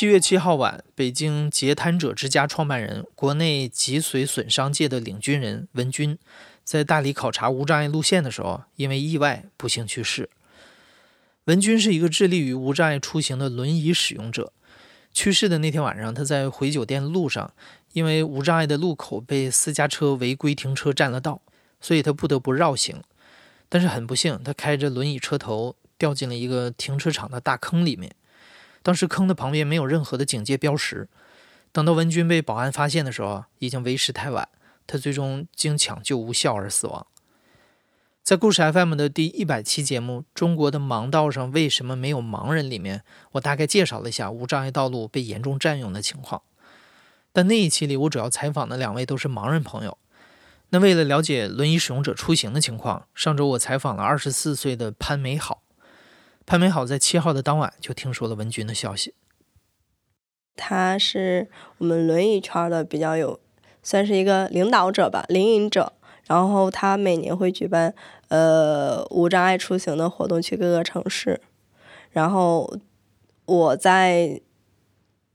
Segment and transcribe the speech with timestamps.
[0.00, 6.16] 七月七号晚，北京截瘫者之家创办人、国内脊髓损伤界的领军人文军。
[6.64, 10.30] 在大理考察无障碍路线的时候，因为意外不幸去世。
[11.44, 14.54] 文军是一个致力于无障碍出行的轮椅使用者。
[15.12, 17.52] 去世的那天晚上，他在回酒店路上，
[17.92, 21.42] 因为无障碍的路口被私家车违规停车占了道，
[21.78, 23.02] 所以他不得不绕行。
[23.68, 28.10] 但是很不幸，他开着轮椅车头掉进了一个停车场的大坑里面。
[28.82, 31.08] 当时坑的旁边没有任何的警戒标识。
[31.72, 34.48] 等到文军被保安发现的时候，已经为时太晚。
[34.86, 37.06] 他最终经抢救无效而死亡。
[38.24, 46.42] 在故事 FM 的第一百期节目《中国的盲道上为什么没有盲人》里面，我大概介绍了一下无障碍道路被严重占用的情况。
[47.32, 49.96] 但那一期里，我主要采访的两位都是盲人朋友。
[50.70, 55.62] 那为了了解轮椅使用者出行的情况，上周我采访了二十四岁的潘美好。
[56.50, 59.14] 潘美好在七号的当晚就听说了文军的消息。
[60.56, 61.48] 他是
[61.78, 63.38] 我们轮椅圈的比较有。
[63.84, 65.92] 算是一个领导者吧，领引者。
[66.26, 67.94] 然后他每年会举办
[68.30, 71.40] 呃无障碍出行的活动，去各个城市。
[72.10, 72.76] 然后
[73.44, 74.40] 我在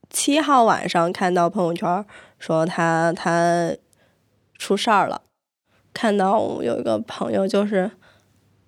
[0.10, 2.06] 七号晚上看到朋友圈
[2.38, 3.74] 说他他
[4.58, 5.22] 出事儿了，
[5.94, 7.92] 看到有一个朋友就是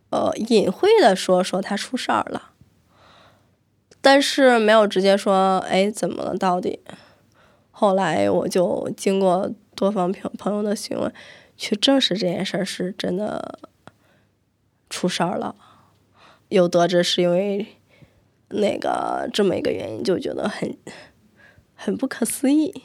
[0.10, 2.52] 呃隐晦的说说他出事儿了，
[4.02, 6.80] 但是没有直接说哎怎么了到底。
[7.72, 9.52] 后来我就经过。
[9.78, 11.14] 多方朋朋友的询问，
[11.56, 13.60] 去证实这件事儿是真的
[14.90, 15.56] 出事儿了，
[16.50, 17.64] 又得知是因为
[18.50, 20.76] 那个这么一个原因，就觉得很
[21.76, 22.82] 很不可思议。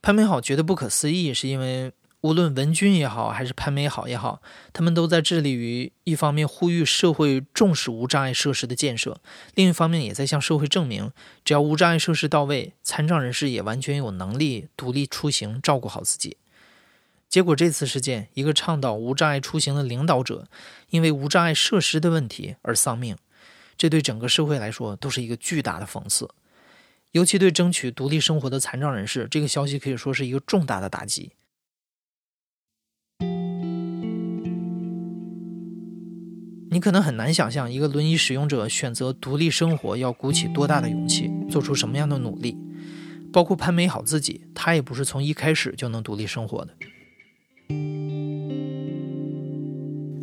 [0.00, 1.92] 潘美好觉得不可思议，是因为。
[2.22, 9.20] 无论文军也好，还是潘美好也好，他们都在致力于一方面呼吁社会重视无障碍设施的建设，
[9.54, 11.12] 另一方面也在向社会证明，
[11.44, 16.36] 只要无障碍设施到位，残障人士也完全有能力独立出行，照顾好自己。
[17.28, 20.48] 结果这次事件，一个倡导无障碍出行的领导者，
[20.90, 23.16] 因为无障碍设施的问题而丧命，
[23.76, 26.28] 这对整个社会来说都是一个巨大的讽刺，
[27.12, 31.32] 尤其对争取独立生活的残障人士，这个消息可以说是一个重大的打击。
[36.76, 42.54] 你可能很难想象，一个轮椅使用者选择独立生活要鼓起多大的勇气，做出什么样的努力。
[43.32, 46.74] 包括潘美好自己，她也不是从一开始就能独立生活的。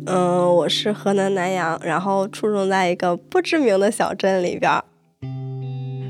[0.06, 4.70] 嗯，我是河南南阳，然后出生在一个不知名的小镇里边。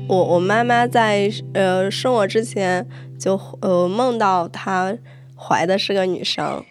[0.07, 2.87] 我我妈妈在呃生我之前
[3.19, 4.95] 就呃梦到她
[5.35, 6.63] 怀的是个女生。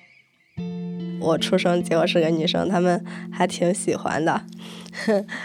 [1.24, 3.02] 我出生结果是个女生，他们
[3.32, 4.42] 还挺喜欢的，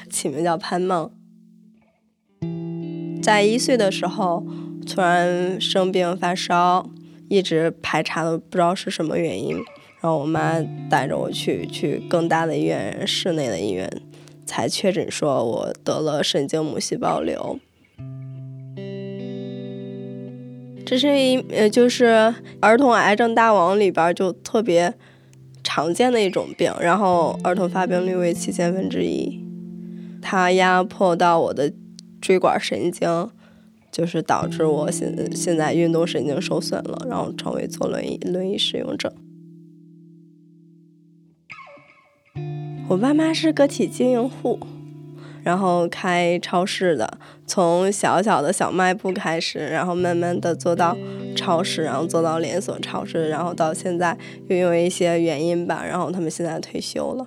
[0.09, 1.09] 起名叫潘梦。
[3.22, 4.45] 在一岁的时候
[4.85, 6.89] 突然生病发烧，
[7.29, 13.89] 一直排查都不知道是什么原因，然后我妈带着我去去更大的医院，市内的医院，
[14.45, 17.57] 才确诊说我得了神经母细胞瘤。
[20.85, 24.94] 这是一呃，就是儿童癌症大王里边就特别。
[25.72, 29.40] 常见的一种病，然后儿童发病率为七千分之一，
[30.19, 31.72] 它压迫到我的
[32.19, 33.30] 椎管神经，
[33.91, 39.13] 就是导致我现现在运动神经受损了，然后成为坐轮椅轮椅使用者。
[42.88, 44.59] 我爸妈是个体经营户。
[45.50, 47.12] 然后开超市的，
[47.48, 50.96] 从小小的小卖部开始，然后慢慢的做到
[51.36, 54.16] 超市，然后做到连锁超市，然后到现在
[54.48, 57.25] 又因为一些原因吧，然后他们现在退休了。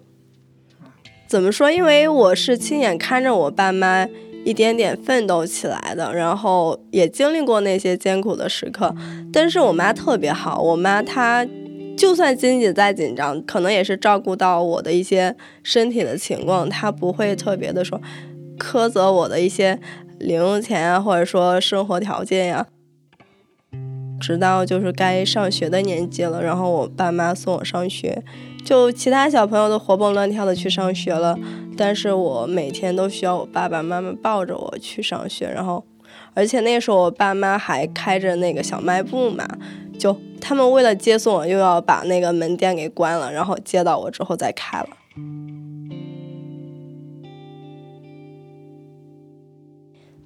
[1.26, 1.68] 怎么说？
[1.68, 4.06] 因为我是亲眼看着我爸妈
[4.44, 8.94] 一点点奋斗起来的，然后也经历过那些艰苦的时刻。
[9.32, 11.44] 但是我妈特别好，我妈她。
[11.96, 18.00] 就算经济再紧张，可能也是照顾到我的一些身体的情况，他不会特别的说
[18.58, 19.78] 苛责我的一些
[20.18, 22.66] 零用钱啊，或者说生活条件呀。
[24.20, 28.22] 直到就是该上学的年纪了，然后我爸妈送我上学，
[28.64, 31.36] 就其他小朋友都活蹦乱跳的去上学了，
[31.76, 35.84] 但是我每天都需要我爸爸妈妈抱着我去上学，然后
[36.34, 39.44] 而且那时候我爸妈还开着那个小卖部嘛，
[40.02, 44.88] 就他们为了接送我，又要把那个门店给关了，然后接到我之后再开了。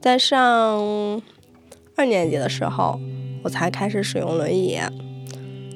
[0.00, 1.20] 在上
[1.94, 2.99] 二年级的时候，
[3.44, 4.78] 我才开始使用轮椅。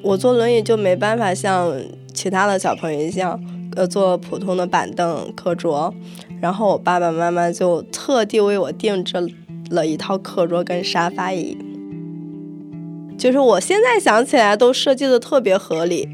[0.01, 1.71] 我坐轮椅就没办法像
[2.11, 3.39] 其他的小朋友一样，
[3.75, 5.93] 呃，坐普通的板凳、课桌。
[6.41, 9.31] 然后我爸爸妈妈就特地为我定制
[9.69, 11.55] 了一套课桌跟沙发椅，
[13.21, 16.09] 就是我现在想起来都设计的特别合理，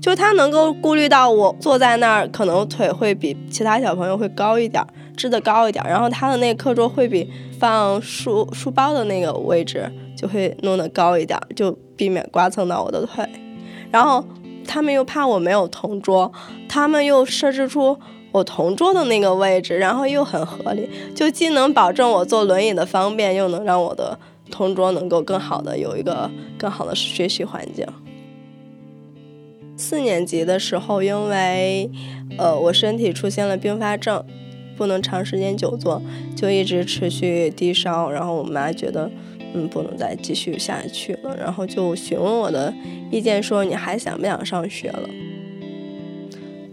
[0.00, 4.82] 就他能够顾虑到我坐在那儿可能腿会比其他小朋友会高一点，
[5.14, 7.30] 支的高一点，然后他的那个课桌会比
[7.60, 9.86] 放书书包的那个位置
[10.16, 13.22] 就会弄得高一点，就避免刮蹭到我的腿。
[13.90, 14.24] 然后
[14.66, 16.32] 他们又怕我没有同桌，
[16.66, 17.98] 他们又设置出。
[18.32, 24.18] 我同桌的那个位置，然后又很合理，就既能保证我坐轮椅的方便，又能让我的
[24.50, 27.86] 同桌能够更好的有一个更好的学习环境。
[29.76, 31.90] 四年级的时候，因为
[32.38, 34.24] 呃我身体出现了并发症，
[34.76, 36.00] 不能长时间久坐，
[36.34, 39.10] 就一直持续低烧，然后我妈觉得
[39.52, 42.72] 嗯不能再继续下去了，然后就询问我的
[43.10, 45.08] 意见，说你还想不想上学了？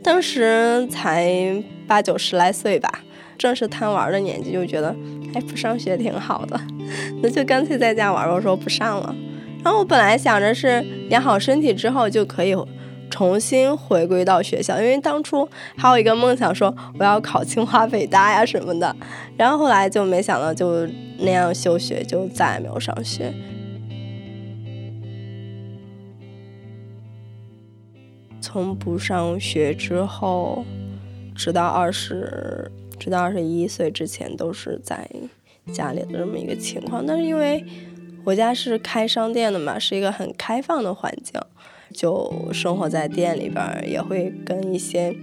[0.02, 3.04] 当时才八九十来岁吧，
[3.38, 4.96] 正是贪玩的年纪，就觉得
[5.34, 6.60] 哎不上学挺好的，
[7.22, 8.30] 那就干脆在家玩。
[8.30, 9.16] 我说不上了。
[9.64, 12.54] 然后我本来想着是养好身体之后就可以
[13.10, 15.48] 重新回归到学校，因为当初
[15.78, 18.96] 还有一个梦想说我要考清华北大呀什么的。
[19.38, 20.86] 然后后来就没想到就
[21.20, 23.34] 那样休学，就再也没有上学。
[28.42, 30.66] 从不上学之后，
[31.34, 35.10] 直到二十，直到二十一岁之前，都是在
[35.72, 37.06] 家里的这么一个情况。
[37.06, 37.66] 但是因为
[38.24, 41.40] 我家是开商店的嘛，是一个很开放的环境，
[41.92, 45.16] 就生活在店里边，也会跟一些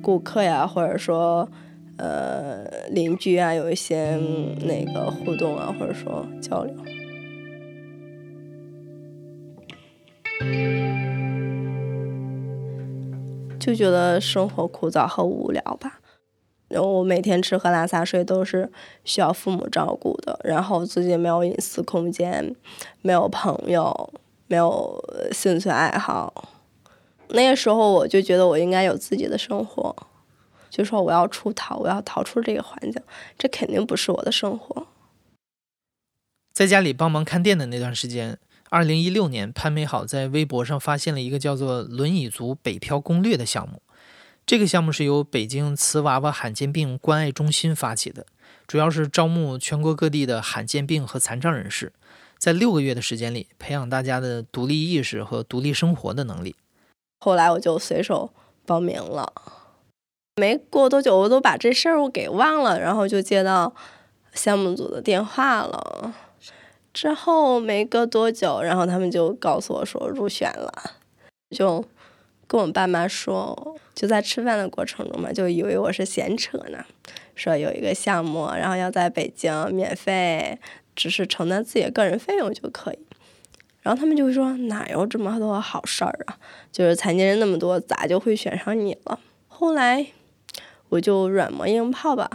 [0.00, 1.48] 顾客呀，或者说
[1.96, 4.16] 呃邻居啊，有一些
[4.60, 6.74] 那个互动啊，或者说交流。
[13.58, 15.98] 就觉得生活枯燥和无聊吧，
[16.68, 18.70] 然后我每天吃喝拉撒睡都是
[19.04, 22.54] 需要父母照顾的，然后自己没有隐私空间，
[23.02, 24.12] 没有朋友，
[24.48, 25.02] 没有
[25.32, 26.50] 兴趣爱好。
[27.28, 29.94] 那个时候我就觉得我应该有自己的生活，
[30.70, 33.00] 就说我要出逃，我要逃出这个环境，
[33.38, 34.86] 这肯定不是我的生活。
[36.52, 38.38] 在家里帮忙看店的那段时间。
[38.68, 43.80] 二零一六年，潘美好在微博上发现了一个叫做“轮椅族北漂攻略”的项目。
[44.46, 48.26] 这个项目是由北京瓷娃娃罕见病关爱中心发起的，
[48.68, 51.92] 主要是招募全国各地的罕见病和残障人士，
[52.38, 56.54] 在六个月的时间里培养大家的独立意识和独立生活的能力。
[57.18, 58.30] 后来我就随手
[58.64, 59.32] 报名了，
[60.36, 63.74] 没过多久我都把这事儿我给忘了，然后就接到
[64.32, 66.14] 项目组的电话了。
[66.94, 70.92] 之后没隔多久，然后他们就告诉我说入选了，
[71.50, 71.84] 就
[72.46, 76.84] 跟我爸妈说，就在吃饭的过程中嘛，就以为我是闲扯呢，
[77.34, 80.58] 说有一个项目，然后要在北京免费，
[80.94, 82.98] 只是承担自己的个人费用就可以。
[83.82, 86.36] 然后他们就会说哪有这么多好事儿啊？
[86.72, 89.18] 就是残疾人那么多，咋就会选上你了？
[89.48, 90.06] 后来
[90.88, 92.30] 我就软磨硬泡吧。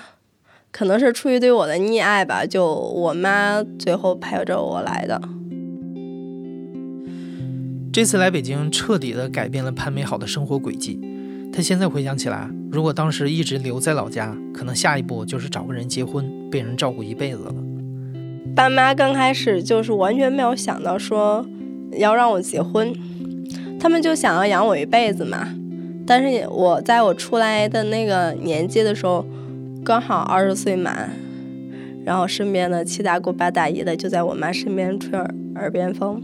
[0.72, 5.22] 可能是出于对我的溺爱吧，就我妈最后陪着我来的。
[7.94, 11.00] 这次来北京，彻底的改变了潘美好的生活轨迹。
[11.52, 17.54] 她现在回想起来，如果当时一直留在老家，可能下一步就是找个人结婚，被人照顾一辈子了。
[18.56, 21.46] 爸妈刚开始就是完全没有想到说
[21.98, 22.94] 要让我结婚，
[23.78, 25.50] 他们就想要养我一辈子嘛。
[26.08, 29.26] 但是我在我出来的那个年纪的时候。
[29.84, 31.10] 刚好二十岁满，
[32.06, 36.22] 然后身边的七大姑八大姨的就在我妈身边吹耳耳边风，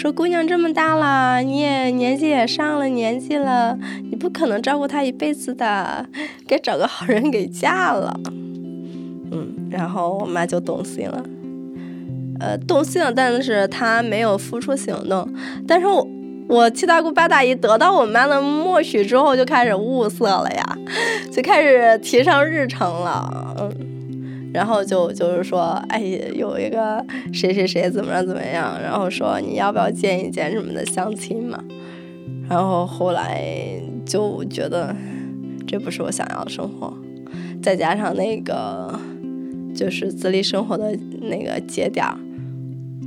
[0.00, 3.76] 说姑娘这么大了，你也年纪也上了年纪了，
[4.10, 6.06] 你不可能照顾她一辈子的，
[6.48, 8.18] 该找个好人给嫁了。
[8.24, 11.22] 嗯，然后我妈就动心了，
[12.40, 15.28] 呃，动心了，但是她没有付出行动，
[15.68, 16.08] 但是我。
[16.48, 20.78] 我七大姑八大姨得到我妈的默许之后，就开始物色了呀，
[21.30, 23.49] 就开始提上日程了，
[24.52, 26.00] 然后就就是说，哎，
[26.34, 31.62] 有一个谁谁谁怎么样怎么样，然后说你要不要见一见什么的相亲嘛，
[32.48, 33.44] 然后后来
[34.04, 34.94] 就觉得
[35.66, 36.92] 这不是我想要的生活，
[37.62, 38.98] 再加上那个
[39.74, 42.18] 就是自立生活的那个节点儿，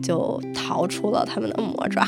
[0.02, 2.06] 就逃出了他们的魔爪。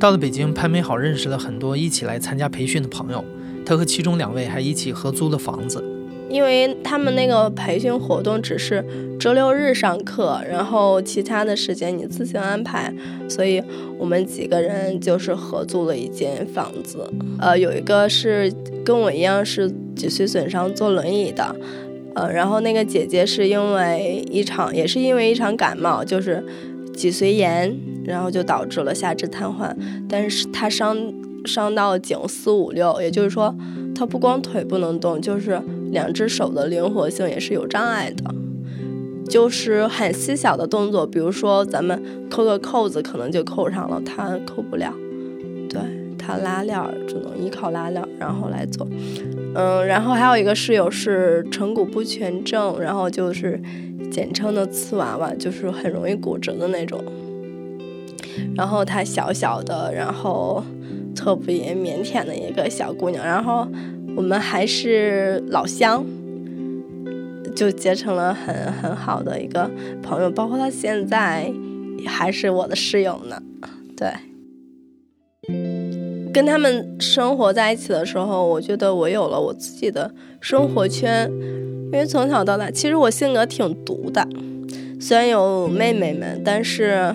[0.00, 3.22] 到了北京，潘美好认识了很多一起来参加培训的朋友。
[3.66, 5.84] 他和其中两位还一起合租了房子。
[6.30, 8.82] 因为他们那个培训活动只是
[9.18, 12.90] 周六日上课，然后其他的时间你自行安排，
[13.28, 13.62] 所以
[13.98, 17.06] 我们几个人就是合租了一间房子。
[17.38, 18.50] 呃，有一个是
[18.82, 21.54] 跟我一样是脊髓损伤坐轮椅的，
[22.14, 26.42] 呃，然后那个姐姐是因为一场也是因为一场感冒，就是
[26.96, 27.76] 脊髓炎。
[28.10, 29.74] 然后就导致了下肢瘫痪，
[30.08, 30.96] 但是他伤
[31.44, 33.54] 伤到颈四五六，也就是说，
[33.94, 38.34] 他不光腿不能动，就是两只手的灵活性也是有障碍的，
[39.28, 44.92] 就是很细小的动作，比如说咱们扣个扣子，可能就扣上了，他扣不了，
[45.68, 45.80] 对
[46.18, 48.86] 他拉链只能依靠拉链然后来做，
[49.54, 53.58] 嗯，然后还有一个室友是成骨不全症，然后就是
[54.12, 57.02] 简称的瓷娃娃，就是很容易骨折的那种。
[58.56, 60.62] 然后她小小的，然后
[61.14, 63.66] 特别腼腆的一个小姑娘，然后
[64.16, 66.04] 我们还是老乡，
[67.54, 69.70] 就结成了很很好的一个
[70.02, 71.52] 朋友，包括她现在
[72.06, 73.42] 还是我的室友呢。
[73.96, 74.10] 对，
[76.32, 80.10] 跟他们生活在一起的时候，我觉得我有了我自己的
[80.40, 81.30] 生活圈，
[81.92, 84.26] 因为从小到大，其实我性格挺独的，
[85.00, 87.14] 虽然有妹妹们，但是。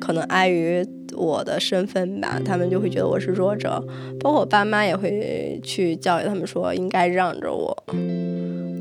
[0.00, 0.86] 可能碍于
[1.16, 3.82] 我的身份吧，他们就会觉得我是弱者，
[4.20, 7.76] 包括我爸妈也会去教育他们说应该让着我。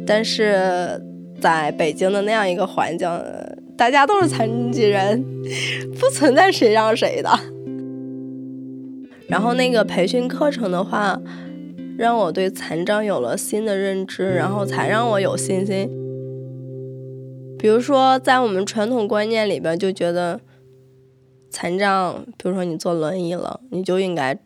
[0.05, 1.01] 但是
[1.39, 3.09] 在北京的那样一个环境，
[3.77, 5.23] 大家都是残疾人，
[5.99, 7.29] 不存在谁让谁的。
[9.27, 11.19] 然后那个培训课程的话，
[11.97, 15.89] 让我对残障有了新的认知，然后才让我有信心。
[17.57, 20.39] 比如说，在我们传统观念里边，就觉得。
[21.55, 24.37] 残障，比如说你坐轮椅了，你就应该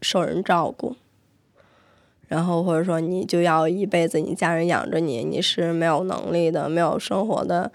[0.00, 0.96] 受人照顾，
[2.26, 7.70] 然后或者说你就要一辈子你家人养着你，你是没有能力的，没有生活的，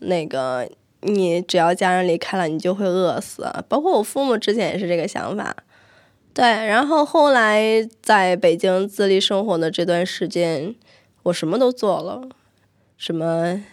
[0.00, 0.68] 那个
[1.00, 3.50] 你只要家人离开了，你就会饿死。
[3.66, 5.56] 包括我父母之前也是这个想法，
[6.34, 6.44] 对。
[6.44, 10.74] 然后后来在北京自立生活的这段时间，
[11.22, 12.28] 我什么都做了，
[12.98, 13.64] 什么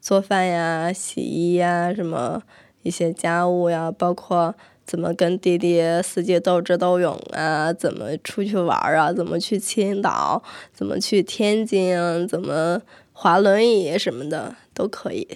[0.00, 2.42] 做饭呀、洗衣呀，什么。
[2.82, 12.80] 一些家务呀，包括怎么跟弟弟四季斗智斗勇啊，怎么出去玩啊，怎么去青岛，怎么去天津，怎么
[13.12, 15.28] 滑轮椅什么的都可以。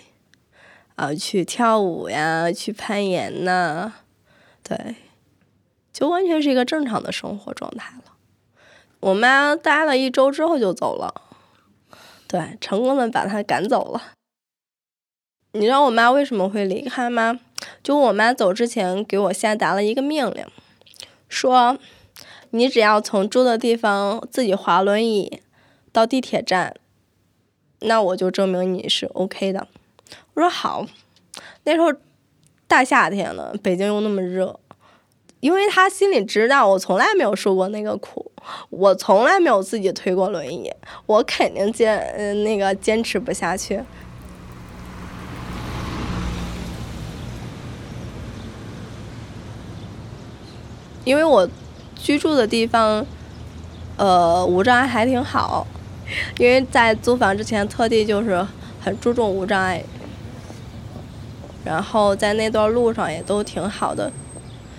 [0.97, 3.93] 啊，去跳舞呀，去攀岩呐，
[4.63, 4.95] 对，
[5.93, 8.13] 就完全是一个正常的生活状态了。
[9.01, 11.13] 我妈待了一周之后就走了，
[12.29, 14.01] 对，成功的把她赶走了。
[15.57, 17.39] 你知道我妈为什么会离开吗？
[17.81, 20.45] 就我妈走之前给我下达了一个命令，
[21.29, 21.79] 说
[22.51, 25.41] 你只要从住的地方自己滑轮椅
[25.93, 26.75] 到地铁站，
[27.83, 29.69] 那我就证明你是 OK 的。
[30.35, 30.87] 我说好。
[31.63, 31.93] 那时候
[32.67, 34.59] 大夏天的，北京又那么热，
[35.39, 38.33] 因为他心里知道我从来没有受过那个苦，
[38.71, 40.73] 我从来没有自己推过轮椅，
[41.07, 43.81] 我肯定坚嗯那个坚持不下去。
[51.05, 51.49] 因为我
[51.97, 53.05] 居住的地方，
[53.97, 55.67] 呃，无障碍还挺好。
[56.39, 58.47] 因为在租房之前，特地就是
[58.83, 59.83] 很注重无障碍，
[61.65, 64.13] 然后在那段路上也都挺好的。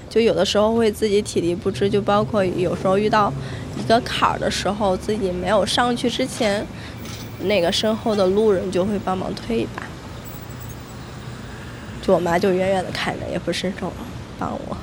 [0.08, 3.34] 就有的时候会自己体力不支，就包括有时候遇到
[3.78, 6.66] 一个坎儿的时候，自己没有上去之前，
[7.42, 9.84] 那个身后的路人就会帮忙推一把。
[12.02, 13.92] 就我妈就远远的看着，也不伸手
[14.38, 14.78] 帮我。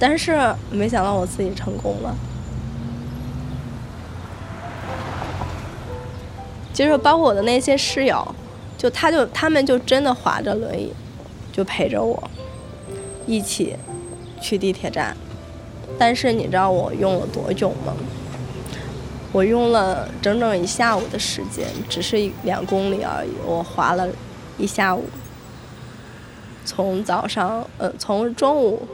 [0.00, 2.16] 但是没想到我自己成功了。
[6.72, 8.26] 其实包括我的那些室友，
[8.78, 10.90] 就他就他们就真的划着轮椅，
[11.52, 12.30] 就陪着我
[13.26, 13.76] 一起
[14.40, 15.14] 去地铁站。
[15.98, 17.94] 但是你知道我用了多久吗？
[19.32, 24.08] 我用了整整一下午的时间，只是两公里而已，我划了
[24.56, 25.04] 一下午，
[26.64, 28.88] 从早上呃从中午。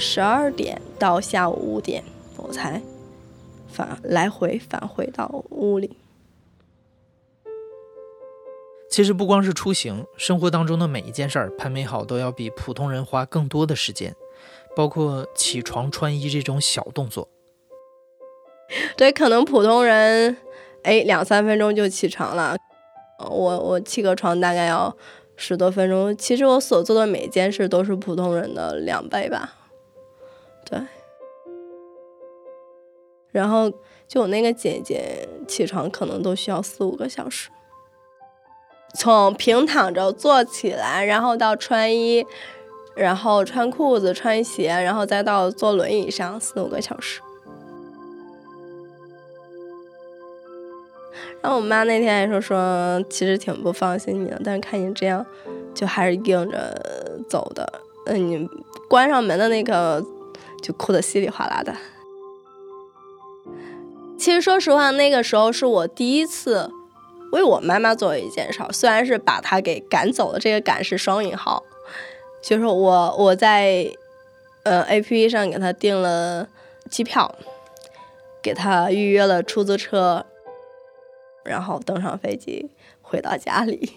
[0.00, 2.04] 十二点到下午五点，
[2.36, 2.80] 我才
[3.66, 5.96] 返来回返回到屋里。
[8.88, 14.14] 其实不光是出行，生活当中的每一件事儿，潘美好都要比普通人花更多的时间，
[14.76, 17.28] 包括起床穿衣这种小动作。
[18.96, 20.36] 对，可能普通人，
[20.84, 22.56] 哎，两三分钟就起床了，
[23.18, 24.96] 我我起个床大概要
[25.36, 26.16] 十多分钟。
[26.16, 29.56] 其实我所做的每一件事都是普通人的两倍吧。
[33.30, 33.70] 然后
[34.06, 37.50] 就我那个姐姐起床可能都需要四五个小时。
[38.94, 42.24] 从平躺着坐起来，然后到穿衣，
[42.96, 47.20] 然后穿裤子、穿鞋，然后再到坐轮椅上，四五个小时。
[51.40, 55.24] 然后我妈那天还说说，其实挺不放心你的，但是看你这样，
[55.74, 57.70] 就还是硬着走的。
[58.06, 58.48] 嗯，你
[58.88, 60.02] 关上门的那个，
[60.62, 61.72] 就哭得稀里哗啦的。
[64.18, 66.70] 其实说实话，那个时候是我第一次。
[67.30, 71.62] 为我妈妈做一件事，虽然是把她给赶走了，这个“赶”是双引号，
[72.42, 73.86] 就是我我在
[74.62, 76.48] 呃 A P P 上给她订了
[76.88, 77.34] 机票，
[78.42, 80.24] 给她预约了出租车，
[81.44, 82.70] 然后登上飞机
[83.02, 83.92] 回到家里。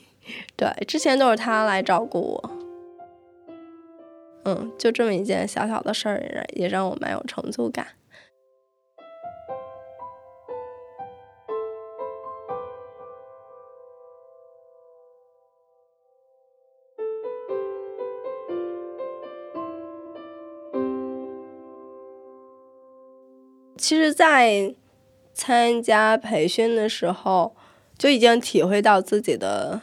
[0.57, 2.51] 对，之前都是她来照顾我。
[4.43, 7.87] 嗯，就这么一件小小的事儿，也让我蛮有成就感。
[23.81, 24.75] 其实，在
[25.33, 27.55] 参加培训的时候，
[27.97, 29.81] 就已经体会到自己的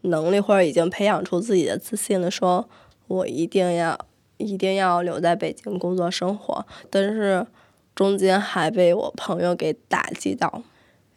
[0.00, 2.28] 能力，或者已经培养出自己的自信了。
[2.28, 2.68] 说
[3.06, 3.96] 我一定要，
[4.38, 6.66] 一定要留在北京工作生活。
[6.90, 7.46] 但是
[7.94, 10.64] 中间还被我朋友给打击到，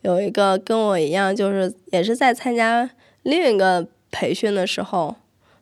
[0.01, 2.91] 有一个跟我一样，就是也是在参加
[3.23, 5.15] 另一个培训的时候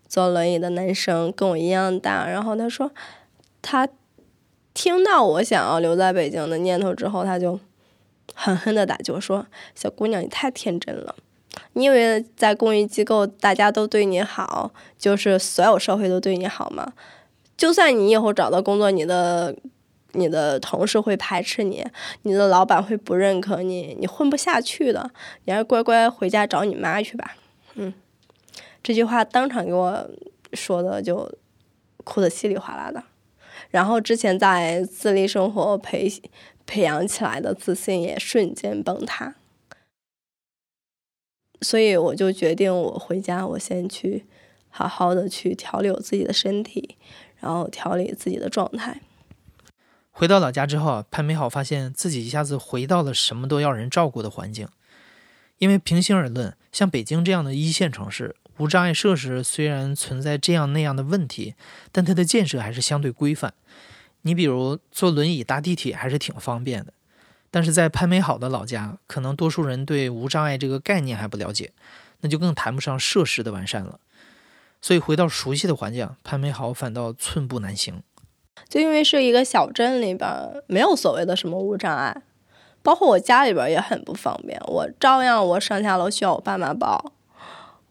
[0.06, 2.28] 坐轮椅的男生，跟我一样大。
[2.28, 2.92] 然后他说
[3.62, 3.88] 他。
[4.78, 7.60] 听到我想要留在北京的念头之后，他就
[8.36, 11.16] 狠狠的打击我说：“小姑娘，你太天真了！
[11.74, 16.94] 你以为在公益机构大家都对你好，就是所有社会都对你好吗？
[17.58, 19.56] 就算你以后找到工作，你的
[20.12, 21.84] 你的同事会排斥你，
[22.22, 25.10] 你的老板会不认可你，你混不下去的。
[25.46, 27.36] 你还是乖乖回家找你妈去吧。”
[27.74, 27.92] 嗯，
[28.84, 30.08] 这句话当场给我
[30.54, 31.28] 说的，就
[32.04, 33.02] 哭得稀里哗啦的。
[33.70, 36.12] 然后之前在自立生活培
[36.66, 39.36] 培养起来的自信也瞬间崩塌，
[41.62, 44.26] 所以我就决定我回家，我先去
[44.70, 46.98] 好好的去调理我自己的身体，
[47.40, 49.02] 然后调理自己的状态。
[50.12, 54.68] 回到老家之后啊，潘美好发现自己一下子回到了什么都要人照顾的环境，
[55.60, 58.36] 因为平心而论，像北京这样的一线城市。
[58.58, 61.56] 无障碍设施虽然存在这样那样的问题，
[61.92, 63.54] 但它的建设还是相对规范。
[64.24, 66.92] 你比如坐轮椅搭地铁还是挺方便的，
[67.52, 71.72] 但是在潘美好的老家，可能多数人对无障碍这个概念还不了解，
[72.22, 74.00] 那就更谈不上设施的完善了。
[74.82, 78.02] 所以回到熟悉的环境，潘美好反倒寸步难行。
[78.68, 80.30] 就因为是一个小镇里边，
[80.66, 82.24] 没有所谓的什么无障碍，
[82.82, 87.14] 包括我家里边也很不方便，我照样我上下楼需要我爸妈抱。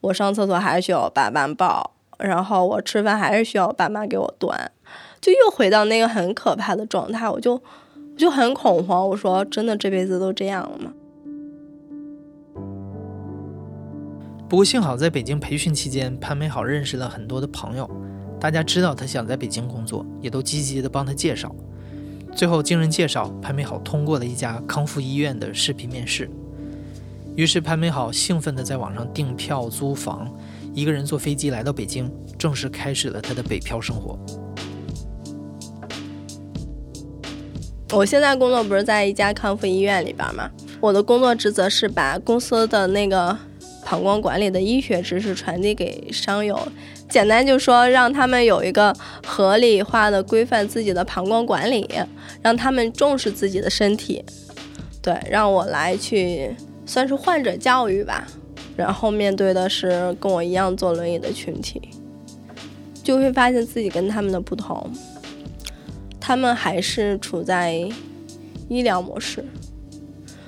[0.06, 4.70] 我上厕所还需要我爸妈抱，然后我吃饭还是需要我爸妈给我端，
[5.20, 7.60] 就又回到那个很可怕的状态，我就我
[8.16, 9.08] 就很恐慌。
[9.08, 10.92] 我说，真的这辈子都这样了吗？
[14.48, 17.90] 不过幸好在北京培训期间，潘美好认识了很多的朋友，
[18.38, 21.52] 大家知道他想在北京工作，也都积极的帮他介绍。
[22.32, 26.30] 最后经人介绍，潘美好通过了一家康复医院的视频面试。
[27.36, 30.26] 于是潘美好兴奋地在网上订票租房，
[30.72, 34.18] 一个人坐飞机来到北京，正式开始了他的北漂生活。
[37.92, 40.50] 我现在工作不是在一家康复医院里边吗？
[40.80, 43.36] 我的工作职责是把公司的那个
[43.84, 46.58] 膀胱管理的医学知识传递给商友，
[47.10, 48.96] 简单就说让他们有一个
[49.26, 51.86] 合理化的规范自己的膀胱管理，
[52.40, 54.24] 让他们重视自己的身体。
[55.02, 56.56] 对，让我来去。
[56.86, 58.26] 算是患者教育吧，
[58.76, 61.82] 然后面对的是跟我一样坐轮椅的群体，
[63.02, 64.90] 就会发现自己跟他们的不同。
[66.20, 67.88] 他们还是处在
[68.68, 69.44] 医疗模式，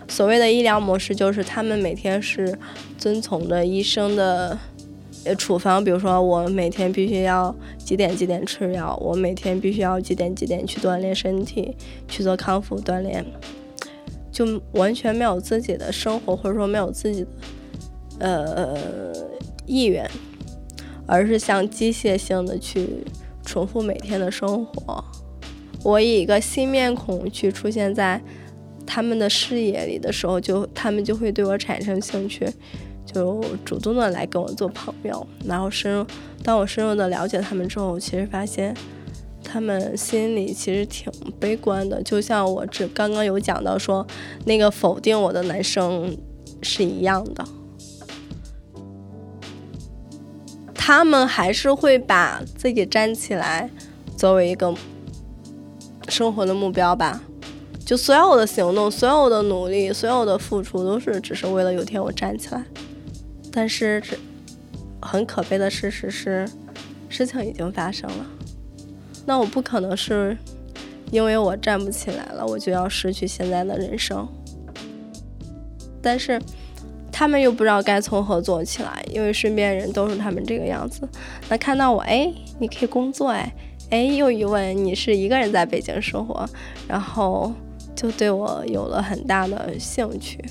[0.08, 2.58] 所谓的医疗模式就是他们每天是
[2.96, 4.58] 遵从着医生的
[5.24, 11.76] 呃处方，比如说我每天必须要几点几点吃药，我每天必须要几点几点去锻炼身体，
[12.08, 13.24] 去做康复锻炼。
[14.38, 17.26] 就完全没有自己的生活，或者说没有自己
[18.20, 20.08] 的呃意愿，
[21.08, 23.04] 而是像机械性的去
[23.44, 25.04] 重复每天的生活。
[25.82, 28.22] 我以一个新面孔去出现在
[28.86, 32.48] 他们的视野里的时候，就他们就会对我产生兴趣，
[33.04, 35.26] 就主动的来跟我做朋友。
[35.44, 36.06] 然后深入，
[36.44, 38.72] 当我深入的了解他们之后，其实发现
[39.50, 44.06] 他们心里其实挺悲观的，就像我这刚刚有讲到说
[44.44, 46.16] 那个否定我的男生
[46.62, 47.44] 是一样的。
[50.74, 53.70] 他们还是会把自己站起来
[54.16, 54.74] 作为一个。
[56.10, 57.20] 生活的目标吧，
[57.84, 62.64] 就所有的行动、所有的努力、所有的付出，都是只是为了有天我站起来。
[63.52, 64.16] 但是，这
[65.02, 66.48] 很可悲的事实是，
[67.10, 68.26] 事情已经发生了。
[69.28, 70.34] 那我不可能是
[71.10, 74.26] 因为我站不起来了，我就要失去现在的人生。
[76.00, 76.40] 但是，
[77.12, 81.06] 他们又不知道该从何做起来，因为身边人都是他们这个样子。
[81.50, 83.52] 那看到我，哎，你可以工作，哎。
[83.90, 86.48] 哎，又一问你是一个人在北京生活，
[86.86, 87.52] 然后
[87.94, 90.42] 就对我有了很大的兴趣，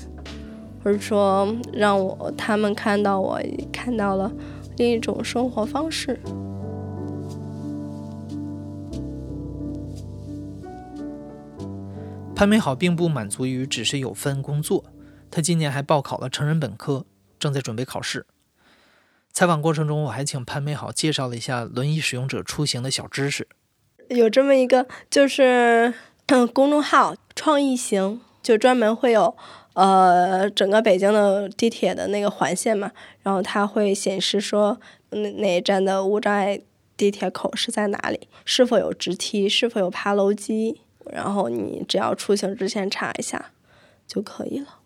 [0.84, 3.40] 或者说让我他们看到我
[3.72, 4.30] 看到了
[4.76, 6.18] 另一种生活方式。
[12.38, 14.84] 潘美好并不满足于只是有份工作，
[15.28, 17.04] 他今年还报考了成人本科，
[17.36, 18.26] 正在准备考试。
[19.32, 23.48] 采访过程中，我还请潘美好介绍了一下轮椅使用者出行的小知识。
[24.10, 25.92] 有这么一个，就是
[26.28, 29.36] 公众号“创意行”，就专门会有
[29.72, 32.92] 呃整个北京的地铁的那个环线嘛，
[33.24, 36.60] 然后它会显示说哪哪一站的无障碍
[36.96, 43.52] 地铁口是在哪里，是否有直梯，是否有爬楼机，然后你只要出行之前查一下
[44.06, 44.78] 就可以了。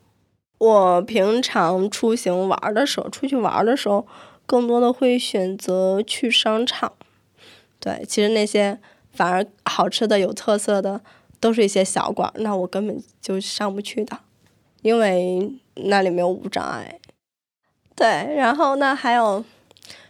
[0.59, 4.07] 我平常出行玩的时候，出去玩的时候。
[4.45, 6.93] 更多的会选择去商场，
[7.79, 8.79] 对，其实那些
[9.13, 11.01] 反而好吃的、有特色的，
[11.39, 14.19] 都是一些小馆，那我根本就上不去的，
[14.83, 16.99] 因为那里没有无障碍。
[17.95, 19.45] 对，然后呢，还有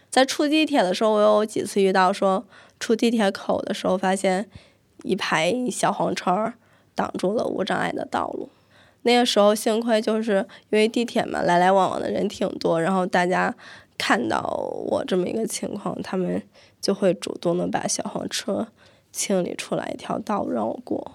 [0.09, 2.43] 在出地铁的时候，我有几次遇到说
[2.79, 4.49] 出地铁口的时候，发现
[5.03, 6.51] 一排小黄车
[6.95, 8.49] 挡住了无障碍的道路。
[9.03, 13.53] 那个时候幸亏就是因为地铁嘛，来来往往的人挺多，然后大家。
[13.95, 14.41] 看到
[14.87, 16.41] 我这么一个情况，他们
[16.81, 18.67] 就会主动的把小黄车
[19.11, 21.11] 清理出来一条道让我过。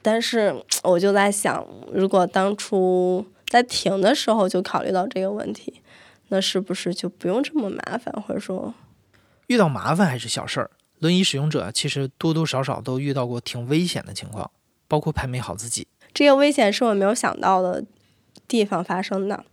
[0.00, 5.82] 但是我就在想，如果当初在停的时候就考虑到这个问题，
[6.28, 8.14] 那是不是就不用这么麻烦？
[8.22, 8.72] 或者说，
[9.48, 10.70] 遇到麻烦还是小事儿。
[11.00, 14.50] 轮椅使用者其实多多少少都遇到过挺危险的情况，
[14.86, 15.86] 包括拍美好自己。
[16.14, 17.84] 这个危险是我没有想到的
[18.46, 19.44] 地方发生的。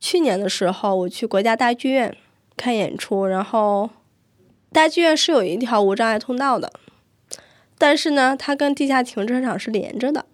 [0.00, 2.16] 去年的时候，我去国家大剧院
[2.56, 3.90] 看演出，然后
[4.72, 6.72] 大剧院是有一条无障碍通道的，
[7.76, 10.26] 但是呢，它跟地下停车场是连着的，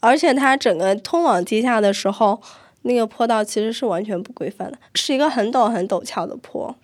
[0.00, 2.40] 而且它整个通往地下的时候，
[2.82, 6.74] 那个坡道其实是完全不规范的，是一个很陡很陡峭的坡。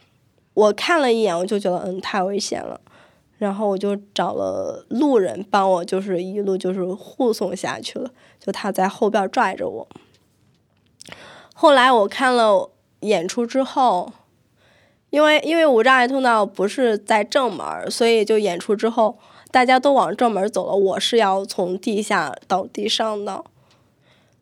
[0.59, 2.81] 我看了一眼，我就觉得嗯太危险了，
[3.39, 9.89] 然后我就找了路人帮我，就是一路就是护送下去了，就他在后边拽着我。
[11.55, 14.13] 后来我看了演出之后，
[15.11, 19.17] 因为因为无障碍通道不是在正门，所以就演出之后
[19.53, 23.45] 大家都往正门走了，我是要从地下到地上的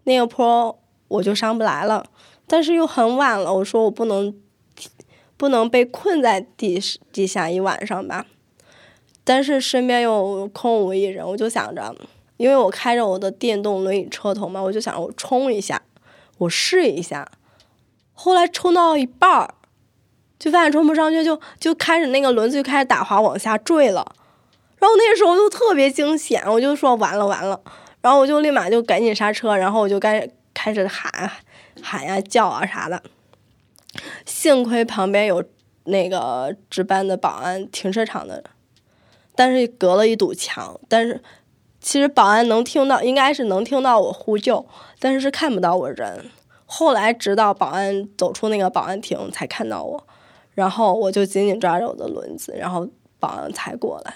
[0.04, 2.06] 那个坡，我就上不来了。
[2.46, 4.34] 但是又很晚了，我说我不能
[5.36, 6.80] 不能被困在地
[7.12, 8.26] 地下一晚上吧。
[9.24, 11.94] 但是身边又空无一人，我就想着，
[12.36, 15.82] 因为我开着我的电动轮椅车头嘛，我就想我冲一下。
[16.38, 17.26] 我试一下，
[18.12, 19.54] 后来冲到一半儿，
[20.38, 24.14] 就发现冲不上去，就就开始那个轮子就开始打滑往下坠了。
[24.78, 27.58] 然后那时候就特别惊险，我就说完了完了，
[28.02, 31.30] 然后我就立马就赶紧刹车，然后我就该开始喊
[31.82, 33.02] 喊呀叫啊啥的。
[34.24, 35.44] 幸亏旁边有
[35.84, 38.44] 那个值班的保安，停车场的，
[39.34, 41.22] 但是隔了一堵墙，但是。
[41.78, 44.66] 其实保安能听到，应该是能听到我呼救，
[44.98, 46.30] 但是是看不到我人。
[46.64, 50.06] 后来直到保安走出那个保安亭才看到我，
[50.54, 52.88] 然后我就紧紧抓着我的轮子，然后
[53.20, 54.12] 保安才过来，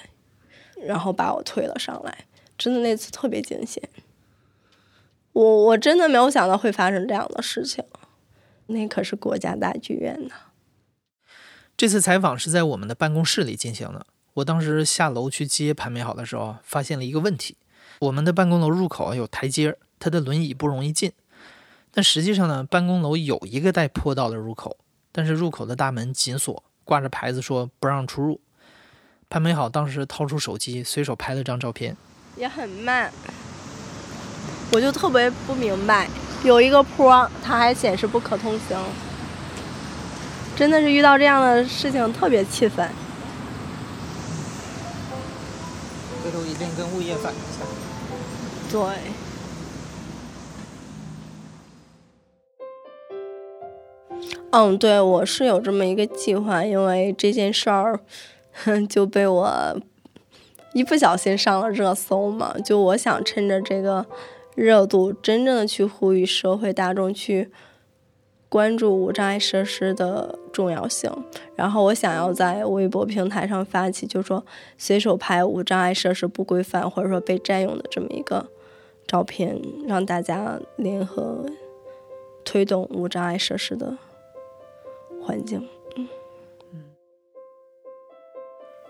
[0.84, 2.24] 然后把我推了上来。
[2.58, 3.80] 真的那次特别惊险，
[5.32, 7.84] 我我真的没有想到会发生这样的事情。
[8.70, 10.35] 那可是国家大剧院呢。
[11.76, 14.06] 这次采访是在我们的办公室里进行的。
[14.35, 17.56] 我当时下楼去接潘美好的时候，发现了一个问题：
[17.98, 21.12] 我们的办公楼入口有台阶，他的轮椅不容易进。
[21.92, 24.76] 但实际上呢，办公楼有一个带坡道的入口，
[25.11, 28.40] 但是入口的大门紧锁，挂着牌子说不让出入。
[29.28, 31.96] 潘美好当时掏出手机，随手拍了张照片，
[32.37, 33.12] 也很慢。
[34.72, 36.09] 我就特别不明白，
[36.44, 38.79] 有一个坡，它还显示不可通行，
[40.57, 42.88] 真的是遇到这样的事情特别气愤。
[46.24, 47.64] 回头一定跟物业反映一下。
[48.70, 48.81] 对。
[54.53, 58.00] 嗯，对，我是有这么一个计划，因为这件事儿。
[58.90, 59.81] 就被我
[60.74, 64.05] 一不小心上了热搜嘛，就我想趁着这个
[64.61, 67.51] 热度，真正的去呼吁社会大众去
[68.51, 71.11] 关注无障碍设施的重要性。
[71.57, 74.44] 然后我想要在微博平台上发起，就说
[74.77, 78.46] 随手拍无障碍设施不规范或者说被占用的这么一个
[79.07, 81.46] 照片，让大家联合
[82.44, 83.96] 推动无障碍设施的
[85.23, 85.66] 环境。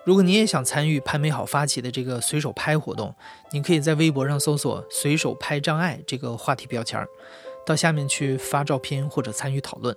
[0.05, 3.15] 如果你也想参与潘美好发起的这个随手拍活动，
[3.53, 7.07] 你可以在微博上搜索“随手拍障碍”这个话题标签，
[7.67, 9.95] 到下面去发照片或者参与讨论，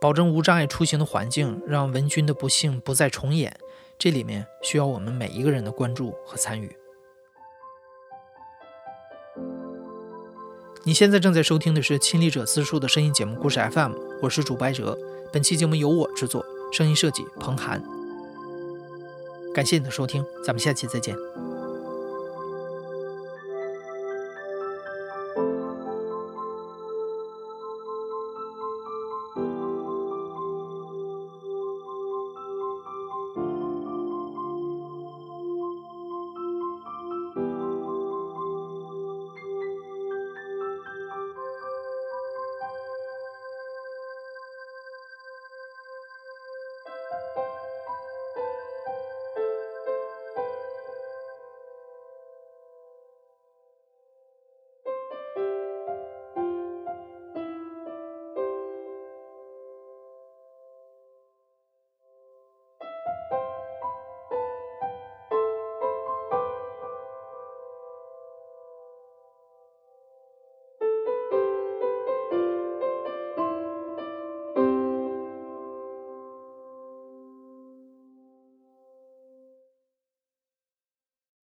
[0.00, 3.56] 保证无障碍出行的环境，让文君的不幸不再重演。
[3.98, 6.76] 这里面需要我们每一个人的关注和参与。
[10.84, 14.96] 你现在正在收听的是亲历者自述的声音节目故事 FM，我是主播哲。
[15.32, 17.95] 本期节目由我制作，声音设计彭涵。
[19.56, 21.16] 感谢你的收听，咱们下期再见。